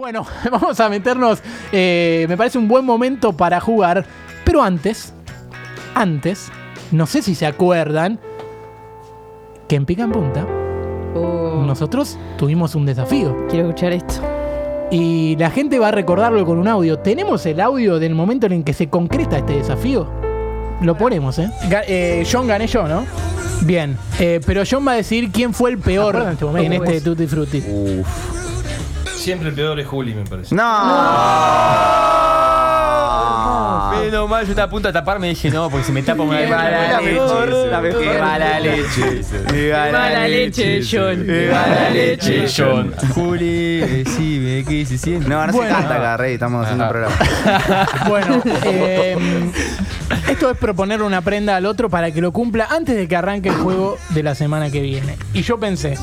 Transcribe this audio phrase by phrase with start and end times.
[0.00, 1.40] Bueno, vamos a meternos.
[1.72, 4.06] eh, me parece un buen momento para jugar.
[4.46, 5.12] Pero antes,
[5.94, 6.50] antes,
[6.90, 8.18] no sé si se acuerdan
[9.68, 10.46] que en Pica en Punta
[11.14, 13.46] Oh, nosotros tuvimos un desafío.
[13.50, 14.14] quiero escuchar esto.
[14.90, 16.98] Y la gente va a recordarlo con un audio.
[17.00, 20.08] ¿Tenemos el audio del momento en el que se concreta este desafío?
[20.80, 21.50] Lo ponemos, ¿eh?
[21.68, 23.04] Ga- eh, John gané yo, ¿no?
[23.62, 26.84] Bien, eh, pero John va a decir quién fue el peor en este, momento?
[26.84, 27.62] este Tutti Frutti.
[29.20, 30.54] Siempre el peor es Juli, me parece.
[30.54, 30.62] ¡No!
[34.00, 36.24] Menos mal, yo estaba a punto de taparme y dije no, porque si me tapo
[36.24, 37.20] me Qué mala leche.
[37.98, 39.20] Qué mala leche.
[39.46, 41.26] Qué mala leche, John.
[41.26, 42.94] Qué mala leche, John.
[43.14, 45.28] Juli, decime qué se siente.
[45.28, 46.34] No, no se canta acá, Rey.
[46.34, 47.16] Estamos haciendo un programa.
[48.08, 49.18] Bueno, eh,
[50.30, 53.50] esto es proponerle una prenda al otro para que lo cumpla antes de que arranque
[53.50, 55.18] el juego de la semana que viene.
[55.34, 55.98] Y yo pensé,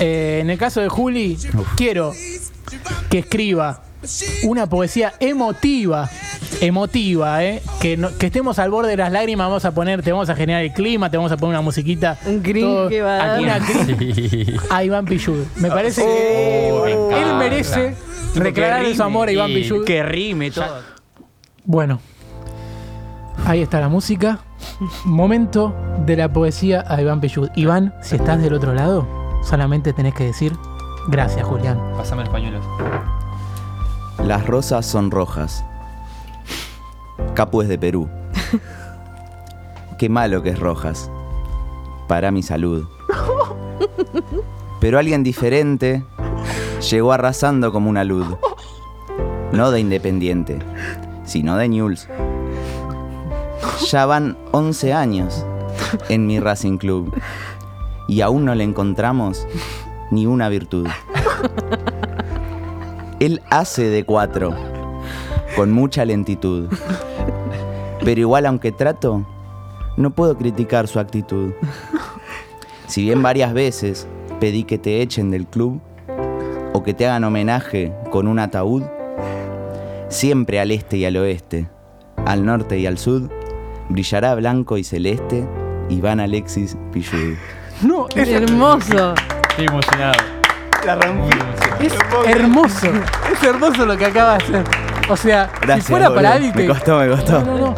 [0.00, 1.38] eh, en el caso de Juli,
[1.76, 2.12] quiero
[3.08, 3.82] que escriba
[4.44, 6.08] una poesía emotiva.
[6.62, 7.62] Emotiva, ¿eh?
[7.80, 10.34] Que, no- que estemos al borde de las lágrimas, vamos a poner, te vamos a
[10.34, 12.18] generar el clima, te vamos a poner una musiquita.
[12.26, 13.40] Un cringe que va a dar.
[13.40, 15.44] una cringe a Iván Pillud.
[15.56, 17.38] Me parece que Oh, me él encanta.
[17.38, 17.94] merece
[18.34, 19.84] declarar su amor a Iván Pillud.
[19.84, 20.80] Que rime todo.
[21.64, 22.00] Bueno,
[23.46, 24.40] ahí está la música.
[25.04, 25.74] Momento
[26.06, 27.48] de la poesía a Iván Pillud.
[27.54, 29.06] Iván, si estás del otro lado,
[29.42, 30.56] solamente tenés que decir
[31.08, 31.78] gracias, Julián.
[31.96, 32.64] Pasame los pañuelos.
[34.24, 35.64] Las rosas son rojas.
[37.34, 38.08] Capu es de Perú.
[39.98, 41.10] Qué malo que es rojas.
[42.08, 42.86] Para mi salud.
[44.80, 46.04] Pero alguien diferente
[46.90, 48.26] llegó arrasando como una luz.
[49.52, 50.58] No de Independiente,
[51.24, 52.08] sino de Newell's.
[53.90, 55.44] Ya van 11 años
[56.08, 57.12] en mi Racing Club
[58.10, 59.46] y aún no le encontramos
[60.10, 60.88] ni una virtud.
[63.20, 64.52] Él hace de cuatro,
[65.54, 66.68] con mucha lentitud.
[68.04, 69.24] Pero igual aunque trato,
[69.96, 71.52] no puedo criticar su actitud.
[72.88, 74.08] Si bien varias veces
[74.40, 75.80] pedí que te echen del club
[76.72, 78.82] o que te hagan homenaje con un ataúd,
[80.08, 81.68] siempre al este y al oeste,
[82.26, 83.30] al norte y al sur,
[83.88, 85.46] brillará blanco y celeste
[85.88, 87.36] Iván Alexis Pillud.
[87.82, 89.14] No, es, Hermoso.
[89.50, 90.12] Estoy emocionado.
[90.86, 91.36] La rompí.
[91.80, 91.92] es
[92.26, 92.86] hermoso.
[93.32, 94.64] Es hermoso lo que acaba de hacer.
[95.10, 95.86] O sea, Gracias.
[95.86, 97.40] si fuera para alguien Me costó, me costó.
[97.42, 97.74] No, no, no.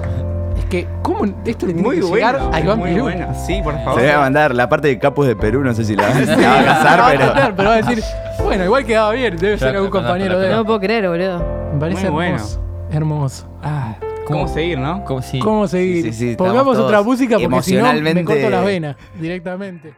[0.58, 2.14] Es que, ¿cómo esto le tiene Muy que bueno.
[2.16, 3.34] llegar a Iván muy bueno.
[3.46, 4.00] Sí, por Se favor.
[4.00, 6.20] voy a mandar la parte de Capus de Perú, no sé si la, la va
[6.20, 7.18] a La va casar, a pero.
[7.24, 8.02] tratar, pero va a decir,
[8.44, 10.58] bueno, igual quedaba bien, debe ser algún compañero de No él.
[10.60, 11.44] lo puedo creer, boludo.
[11.74, 12.34] Me parece Muy bueno.
[12.36, 12.60] hermoso.
[12.92, 13.46] Hermoso.
[13.62, 13.94] Ah,
[14.32, 15.04] ¿Cómo seguir, no?
[15.04, 15.38] ¿Cómo si?
[15.38, 16.04] ¿Cómo seguir?
[16.04, 19.94] Sí, sí, Pongamos otra música porque si no me corto las venas directamente.